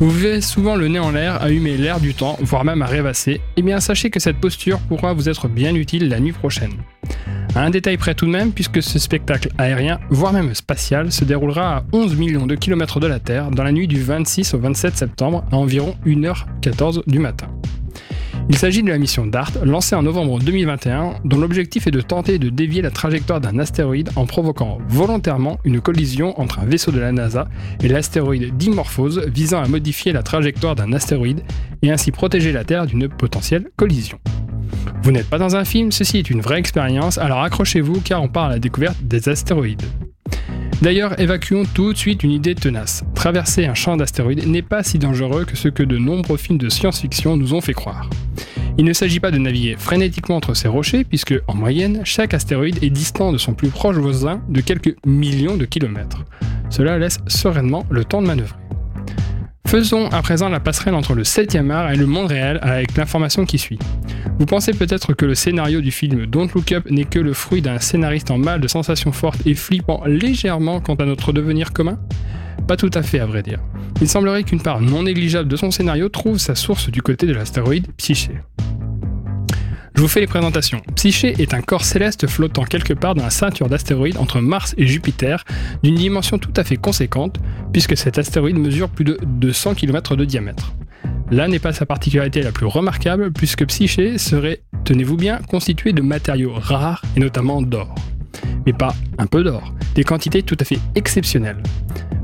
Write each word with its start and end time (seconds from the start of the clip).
Vous 0.00 0.08
vivez 0.08 0.40
souvent 0.40 0.76
le 0.76 0.88
nez 0.88 0.98
en 0.98 1.10
l'air, 1.10 1.42
à 1.42 1.50
humer 1.50 1.76
l'air 1.76 2.00
du 2.00 2.14
temps, 2.14 2.38
voire 2.40 2.64
même 2.64 2.80
à 2.80 2.86
rêvasser, 2.86 3.42
eh 3.58 3.62
bien 3.62 3.80
sachez 3.80 4.08
que 4.08 4.18
cette 4.18 4.38
posture 4.38 4.78
pourra 4.80 5.12
vous 5.12 5.28
être 5.28 5.46
bien 5.46 5.74
utile 5.74 6.08
la 6.08 6.20
nuit 6.20 6.32
prochaine. 6.32 6.72
un 7.54 7.68
détail 7.68 7.98
près 7.98 8.14
tout 8.14 8.24
de 8.24 8.30
même, 8.30 8.52
puisque 8.52 8.82
ce 8.82 8.98
spectacle 8.98 9.50
aérien, 9.58 10.00
voire 10.08 10.32
même 10.32 10.54
spatial, 10.54 11.12
se 11.12 11.26
déroulera 11.26 11.76
à 11.76 11.84
11 11.92 12.16
millions 12.16 12.46
de 12.46 12.54
kilomètres 12.54 12.98
de 12.98 13.08
la 13.08 13.18
Terre 13.18 13.50
dans 13.50 13.62
la 13.62 13.72
nuit 13.72 13.88
du 13.88 14.02
26 14.02 14.54
au 14.54 14.58
27 14.58 14.96
septembre 14.96 15.44
à 15.52 15.56
environ 15.56 15.94
1h14 16.06 17.02
du 17.06 17.18
matin. 17.18 17.48
Il 18.50 18.58
s'agit 18.58 18.82
de 18.82 18.88
la 18.88 18.98
mission 18.98 19.28
DART, 19.28 19.52
lancée 19.64 19.94
en 19.94 20.02
novembre 20.02 20.40
2021, 20.40 21.20
dont 21.24 21.38
l'objectif 21.38 21.86
est 21.86 21.92
de 21.92 22.00
tenter 22.00 22.40
de 22.40 22.48
dévier 22.50 22.82
la 22.82 22.90
trajectoire 22.90 23.40
d'un 23.40 23.60
astéroïde 23.60 24.10
en 24.16 24.26
provoquant 24.26 24.78
volontairement 24.88 25.60
une 25.64 25.80
collision 25.80 26.38
entre 26.38 26.58
un 26.58 26.64
vaisseau 26.64 26.90
de 26.90 26.98
la 26.98 27.12
NASA 27.12 27.48
et 27.80 27.86
l'astéroïde 27.86 28.56
Dimorphose 28.56 29.24
visant 29.32 29.62
à 29.62 29.68
modifier 29.68 30.12
la 30.12 30.24
trajectoire 30.24 30.74
d'un 30.74 30.92
astéroïde 30.92 31.44
et 31.82 31.92
ainsi 31.92 32.10
protéger 32.10 32.50
la 32.50 32.64
Terre 32.64 32.86
d'une 32.86 33.08
potentielle 33.08 33.70
collision. 33.76 34.18
Vous 35.04 35.12
n'êtes 35.12 35.30
pas 35.30 35.38
dans 35.38 35.54
un 35.54 35.64
film, 35.64 35.92
ceci 35.92 36.18
est 36.18 36.28
une 36.28 36.40
vraie 36.40 36.58
expérience, 36.58 37.18
alors 37.18 37.42
accrochez-vous 37.42 38.00
car 38.00 38.20
on 38.20 38.28
part 38.28 38.46
à 38.46 38.50
la 38.50 38.58
découverte 38.58 39.00
des 39.04 39.28
astéroïdes. 39.28 39.84
D'ailleurs, 40.82 41.20
évacuons 41.20 41.64
tout 41.74 41.92
de 41.92 41.98
suite 41.98 42.22
une 42.22 42.30
idée 42.30 42.54
tenace. 42.54 43.04
Traverser 43.14 43.66
un 43.66 43.74
champ 43.74 43.98
d'astéroïdes 43.98 44.46
n'est 44.46 44.62
pas 44.62 44.82
si 44.82 44.98
dangereux 44.98 45.44
que 45.44 45.56
ce 45.56 45.68
que 45.68 45.82
de 45.82 45.98
nombreux 45.98 46.38
films 46.38 46.58
de 46.58 46.70
science-fiction 46.70 47.36
nous 47.36 47.52
ont 47.52 47.60
fait 47.60 47.74
croire. 47.74 48.08
Il 48.78 48.86
ne 48.86 48.94
s'agit 48.94 49.20
pas 49.20 49.30
de 49.30 49.36
naviguer 49.36 49.76
frénétiquement 49.78 50.36
entre 50.36 50.54
ces 50.54 50.68
rochers, 50.68 51.04
puisque, 51.04 51.34
en 51.48 51.54
moyenne, 51.54 52.00
chaque 52.04 52.32
astéroïde 52.32 52.82
est 52.82 52.88
distant 52.88 53.30
de 53.30 53.36
son 53.36 53.52
plus 53.52 53.68
proche 53.68 53.96
voisin 53.96 54.40
de 54.48 54.62
quelques 54.62 54.96
millions 55.04 55.58
de 55.58 55.66
kilomètres. 55.66 56.24
Cela 56.70 56.98
laisse 56.98 57.18
sereinement 57.26 57.84
le 57.90 58.04
temps 58.04 58.22
de 58.22 58.26
manœuvrer. 58.26 58.59
Faisons 59.70 60.08
à 60.08 60.20
présent 60.20 60.48
la 60.48 60.58
passerelle 60.58 60.96
entre 60.96 61.14
le 61.14 61.22
7e 61.22 61.70
art 61.70 61.92
et 61.92 61.96
le 61.96 62.04
monde 62.04 62.26
réel 62.26 62.58
avec 62.60 62.96
l'information 62.96 63.44
qui 63.44 63.56
suit. 63.56 63.78
Vous 64.40 64.44
pensez 64.44 64.72
peut-être 64.72 65.12
que 65.12 65.24
le 65.24 65.36
scénario 65.36 65.80
du 65.80 65.92
film 65.92 66.26
Don't 66.26 66.48
Look 66.56 66.72
Up 66.72 66.90
n'est 66.90 67.04
que 67.04 67.20
le 67.20 67.32
fruit 67.32 67.62
d'un 67.62 67.78
scénariste 67.78 68.32
en 68.32 68.38
mal 68.38 68.60
de 68.60 68.66
sensations 68.66 69.12
fortes 69.12 69.46
et 69.46 69.54
flippant 69.54 70.02
légèrement 70.06 70.80
quant 70.80 70.96
à 70.96 71.04
notre 71.04 71.32
devenir 71.32 71.72
commun? 71.72 72.00
Pas 72.66 72.76
tout 72.76 72.90
à 72.94 73.04
fait 73.04 73.20
à 73.20 73.26
vrai 73.26 73.44
dire. 73.44 73.60
Il 74.00 74.08
semblerait 74.08 74.42
qu'une 74.42 74.60
part 74.60 74.80
non 74.80 75.04
négligeable 75.04 75.48
de 75.48 75.54
son 75.54 75.70
scénario 75.70 76.08
trouve 76.08 76.38
sa 76.38 76.56
source 76.56 76.90
du 76.90 77.00
côté 77.00 77.28
de 77.28 77.32
l'astéroïde 77.32 77.86
Psyché. 77.96 78.40
Je 80.00 80.02
vous 80.02 80.08
fais 80.08 80.20
les 80.20 80.26
présentations. 80.26 80.80
Psyché 80.96 81.34
est 81.42 81.52
un 81.52 81.60
corps 81.60 81.84
céleste 81.84 82.26
flottant 82.26 82.64
quelque 82.64 82.94
part 82.94 83.14
dans 83.14 83.22
la 83.22 83.28
ceinture 83.28 83.68
d'astéroïdes 83.68 84.16
entre 84.16 84.40
Mars 84.40 84.74
et 84.78 84.86
Jupiter, 84.86 85.44
d'une 85.82 85.96
dimension 85.96 86.38
tout 86.38 86.54
à 86.56 86.64
fait 86.64 86.78
conséquente, 86.78 87.38
puisque 87.70 87.98
cet 87.98 88.16
astéroïde 88.16 88.56
mesure 88.56 88.88
plus 88.88 89.04
de 89.04 89.18
200 89.22 89.74
km 89.74 90.16
de 90.16 90.24
diamètre. 90.24 90.72
Là 91.30 91.48
n'est 91.48 91.58
pas 91.58 91.74
sa 91.74 91.84
particularité 91.84 92.40
la 92.40 92.50
plus 92.50 92.64
remarquable, 92.64 93.30
puisque 93.30 93.66
Psyché 93.66 94.16
serait, 94.16 94.62
tenez-vous 94.84 95.18
bien, 95.18 95.36
constitué 95.36 95.92
de 95.92 96.00
matériaux 96.00 96.54
rares 96.54 97.02
et 97.14 97.20
notamment 97.20 97.60
d'or. 97.60 97.94
Mais 98.64 98.72
pas 98.72 98.94
un 99.18 99.26
peu 99.26 99.44
d'or, 99.44 99.74
des 99.94 100.04
quantités 100.04 100.42
tout 100.42 100.56
à 100.58 100.64
fait 100.64 100.78
exceptionnelles. 100.94 101.62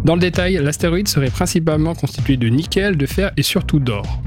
Dans 0.03 0.15
le 0.15 0.21
détail, 0.23 0.55
l'astéroïde 0.63 1.09
serait 1.09 1.29
principalement 1.29 1.95
constitué 1.95 2.39
de 2.39 2.49
nickel, 2.49 2.97
de 2.97 3.05
fer 3.05 3.33
et 3.37 3.43
surtout 3.43 3.81
d'or. 3.81 4.23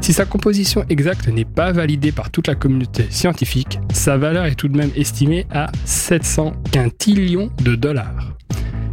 Si 0.00 0.14
sa 0.14 0.24
composition 0.24 0.84
exacte 0.88 1.28
n'est 1.28 1.44
pas 1.44 1.72
validée 1.72 2.10
par 2.10 2.30
toute 2.30 2.46
la 2.46 2.54
communauté 2.54 3.06
scientifique, 3.10 3.78
sa 3.92 4.16
valeur 4.16 4.46
est 4.46 4.54
tout 4.54 4.68
de 4.68 4.76
même 4.76 4.90
estimée 4.96 5.46
à 5.50 5.70
700 5.84 6.54
quintillions 6.72 7.50
de 7.62 7.74
dollars. 7.74 8.32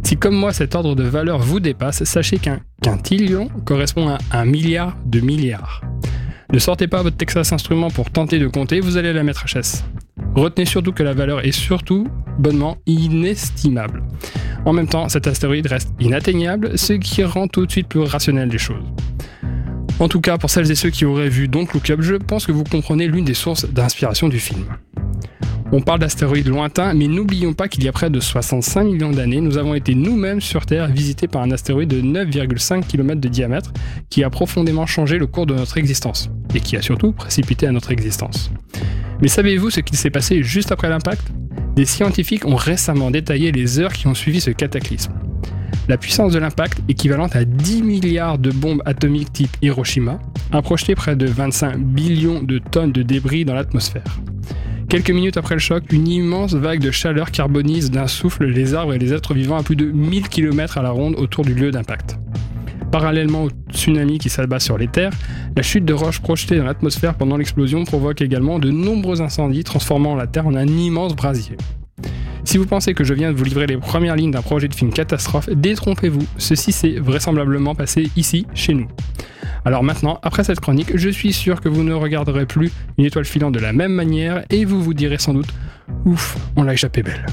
Si 0.02 0.16
comme 0.16 0.36
moi 0.36 0.52
cet 0.52 0.74
ordre 0.74 0.94
de 0.94 1.04
valeur 1.04 1.38
vous 1.38 1.60
dépasse, 1.60 2.04
sachez 2.04 2.38
qu'un 2.38 2.60
quintillion 2.82 3.48
correspond 3.64 4.08
à 4.08 4.18
un 4.32 4.44
milliard 4.44 4.96
de 5.06 5.20
milliards. 5.20 5.80
Ne 6.52 6.58
sortez 6.58 6.88
pas 6.88 7.02
votre 7.02 7.16
Texas 7.16 7.52
Instrument 7.52 7.90
pour 7.90 8.10
tenter 8.10 8.38
de 8.38 8.46
compter, 8.46 8.80
vous 8.80 8.96
allez 8.96 9.12
la 9.12 9.22
mettre 9.22 9.44
à 9.44 9.46
chasse. 9.46 9.84
Retenez 10.34 10.66
surtout 10.66 10.92
que 10.92 11.02
la 11.02 11.14
valeur 11.14 11.44
est 11.44 11.52
surtout 11.52 12.06
bonnement 12.38 12.76
inestimable. 12.86 14.02
En 14.64 14.72
même 14.72 14.88
temps, 14.88 15.08
cet 15.08 15.26
astéroïde 15.26 15.66
reste 15.66 15.90
inatteignable, 16.00 16.78
ce 16.78 16.92
qui 16.92 17.24
rend 17.24 17.48
tout 17.48 17.66
de 17.66 17.70
suite 17.70 17.88
plus 17.88 18.00
rationnel 18.00 18.48
les 18.48 18.58
choses. 18.58 18.84
En 20.00 20.06
tout 20.06 20.20
cas, 20.20 20.38
pour 20.38 20.48
celles 20.48 20.70
et 20.70 20.76
ceux 20.76 20.90
qui 20.90 21.04
auraient 21.04 21.28
vu 21.28 21.48
Don't 21.48 21.66
Look 21.74 21.90
Up, 21.90 22.00
je 22.02 22.14
pense 22.14 22.46
que 22.46 22.52
vous 22.52 22.62
comprenez 22.62 23.08
l'une 23.08 23.24
des 23.24 23.34
sources 23.34 23.68
d'inspiration 23.68 24.28
du 24.28 24.38
film. 24.38 24.64
On 25.72 25.82
parle 25.82 25.98
d'astéroïdes 25.98 26.46
lointains, 26.46 26.94
mais 26.94 27.08
n'oublions 27.08 27.52
pas 27.52 27.68
qu'il 27.68 27.82
y 27.82 27.88
a 27.88 27.92
près 27.92 28.08
de 28.08 28.20
65 28.20 28.84
millions 28.84 29.10
d'années, 29.10 29.40
nous 29.40 29.58
avons 29.58 29.74
été 29.74 29.94
nous-mêmes 29.94 30.40
sur 30.40 30.64
Terre 30.64 30.86
visités 30.86 31.26
par 31.26 31.42
un 31.42 31.50
astéroïde 31.50 31.90
de 31.90 32.00
9,5 32.00 32.86
km 32.86 33.20
de 33.20 33.28
diamètre 33.28 33.72
qui 34.08 34.22
a 34.22 34.30
profondément 34.30 34.86
changé 34.86 35.18
le 35.18 35.26
cours 35.26 35.46
de 35.46 35.54
notre 35.54 35.76
existence, 35.76 36.30
et 36.54 36.60
qui 36.60 36.76
a 36.76 36.82
surtout 36.82 37.12
précipité 37.12 37.66
à 37.66 37.72
notre 37.72 37.90
existence. 37.90 38.50
Mais 39.20 39.28
savez-vous 39.28 39.70
ce 39.70 39.80
qu'il 39.80 39.98
s'est 39.98 40.10
passé 40.10 40.42
juste 40.44 40.70
après 40.70 40.88
l'impact? 40.88 41.26
Des 41.74 41.84
scientifiques 41.84 42.46
ont 42.46 42.56
récemment 42.56 43.10
détaillé 43.10 43.52
les 43.52 43.78
heures 43.78 43.92
qui 43.92 44.06
ont 44.06 44.14
suivi 44.14 44.40
ce 44.40 44.50
cataclysme. 44.50 45.12
La 45.88 45.96
puissance 45.96 46.34
de 46.34 46.38
l'impact, 46.38 46.82
équivalente 46.90 47.34
à 47.34 47.46
10 47.46 47.82
milliards 47.82 48.36
de 48.36 48.50
bombes 48.50 48.82
atomiques 48.84 49.32
type 49.32 49.56
Hiroshima, 49.62 50.18
a 50.52 50.60
projeté 50.60 50.94
près 50.94 51.16
de 51.16 51.24
25 51.24 51.78
billions 51.78 52.42
de 52.42 52.58
tonnes 52.58 52.92
de 52.92 53.02
débris 53.02 53.46
dans 53.46 53.54
l'atmosphère. 53.54 54.04
Quelques 54.90 55.10
minutes 55.10 55.38
après 55.38 55.54
le 55.54 55.60
choc, 55.60 55.84
une 55.90 56.06
immense 56.06 56.52
vague 56.52 56.80
de 56.80 56.90
chaleur 56.90 57.30
carbonise 57.30 57.90
d'un 57.90 58.06
souffle 58.06 58.44
les 58.44 58.74
arbres 58.74 58.92
et 58.92 58.98
les 58.98 59.14
êtres 59.14 59.32
vivants 59.32 59.56
à 59.56 59.62
plus 59.62 59.76
de 59.76 59.86
1000 59.86 60.28
km 60.28 60.76
à 60.76 60.82
la 60.82 60.90
ronde 60.90 61.14
autour 61.16 61.46
du 61.46 61.54
lieu 61.54 61.70
d'impact. 61.70 62.18
Parallèlement 62.92 63.44
au 63.44 63.50
tsunami 63.70 64.18
qui 64.18 64.28
s'abat 64.28 64.60
sur 64.60 64.76
les 64.76 64.88
terres, 64.88 65.12
la 65.56 65.62
chute 65.62 65.86
de 65.86 65.94
roches 65.94 66.20
projetées 66.20 66.58
dans 66.58 66.64
l'atmosphère 66.64 67.14
pendant 67.14 67.38
l'explosion 67.38 67.84
provoque 67.84 68.20
également 68.20 68.58
de 68.58 68.70
nombreux 68.70 69.22
incendies 69.22 69.64
transformant 69.64 70.16
la 70.16 70.26
Terre 70.26 70.46
en 70.46 70.54
un 70.54 70.66
immense 70.66 71.16
brasier. 71.16 71.56
Si 72.48 72.56
vous 72.56 72.64
pensez 72.64 72.94
que 72.94 73.04
je 73.04 73.12
viens 73.12 73.30
de 73.30 73.36
vous 73.36 73.44
livrer 73.44 73.66
les 73.66 73.76
premières 73.76 74.16
lignes 74.16 74.30
d'un 74.30 74.40
projet 74.40 74.68
de 74.68 74.74
film 74.74 74.90
catastrophe, 74.90 75.50
détrompez-vous, 75.50 76.26
ceci 76.38 76.72
s'est 76.72 76.98
vraisemblablement 76.98 77.74
passé 77.74 78.10
ici, 78.16 78.46
chez 78.54 78.72
nous. 78.72 78.88
Alors 79.66 79.82
maintenant, 79.82 80.18
après 80.22 80.44
cette 80.44 80.58
chronique, 80.58 80.96
je 80.96 81.10
suis 81.10 81.34
sûr 81.34 81.60
que 81.60 81.68
vous 81.68 81.82
ne 81.82 81.92
regarderez 81.92 82.46
plus 82.46 82.72
une 82.96 83.04
étoile 83.04 83.26
filante 83.26 83.52
de 83.52 83.58
la 83.58 83.74
même 83.74 83.92
manière 83.92 84.44
et 84.48 84.64
vous 84.64 84.82
vous 84.82 84.94
direz 84.94 85.18
sans 85.18 85.34
doute 85.34 85.48
Ouf, 86.06 86.38
on 86.56 86.62
l'a 86.62 86.72
échappé 86.72 87.02
belle. 87.02 87.26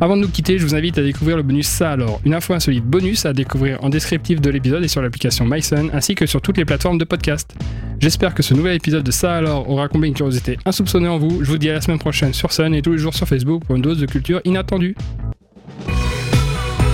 Avant 0.00 0.16
de 0.16 0.22
nous 0.22 0.28
quitter, 0.28 0.58
je 0.58 0.66
vous 0.66 0.74
invite 0.74 0.98
à 0.98 1.02
découvrir 1.02 1.36
le 1.36 1.44
bonus 1.44 1.68
Ça 1.68 1.92
alors, 1.92 2.20
une 2.24 2.34
info 2.34 2.52
insolite 2.52 2.84
bonus 2.84 3.26
à 3.26 3.32
découvrir 3.32 3.78
en 3.84 3.88
descriptif 3.88 4.40
de 4.40 4.50
l'épisode 4.50 4.82
et 4.82 4.88
sur 4.88 5.00
l'application 5.00 5.44
MySun 5.44 5.90
ainsi 5.92 6.16
que 6.16 6.26
sur 6.26 6.42
toutes 6.42 6.56
les 6.56 6.64
plateformes 6.64 6.98
de 6.98 7.04
podcast. 7.04 7.54
J'espère 8.00 8.32
que 8.32 8.42
ce 8.42 8.54
nouvel 8.54 8.76
épisode 8.76 9.04
de 9.04 9.10
Ça 9.10 9.34
alors 9.34 9.68
aura 9.68 9.86
comblé 9.88 10.08
une 10.08 10.14
curiosité 10.14 10.58
insoupçonnée 10.64 11.06
en 11.06 11.18
vous. 11.18 11.44
Je 11.44 11.50
vous 11.50 11.58
dis 11.58 11.68
à 11.68 11.74
la 11.74 11.82
semaine 11.82 11.98
prochaine 11.98 12.32
sur 12.32 12.50
Sun 12.50 12.74
et 12.74 12.80
tous 12.80 12.92
les 12.92 12.98
jours 12.98 13.12
sur 13.12 13.28
Facebook 13.28 13.62
pour 13.66 13.76
une 13.76 13.82
dose 13.82 13.98
de 13.98 14.06
culture 14.06 14.40
inattendue. 14.46 14.96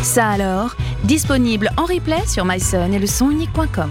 Ça 0.03 0.29
alors, 0.29 0.77
disponible 1.05 1.71
en 1.77 1.85
replay 1.85 2.27
sur 2.27 2.45
myson 2.45 2.91
et 2.93 2.99
le 2.99 3.07
sonunique.com. 3.07 3.91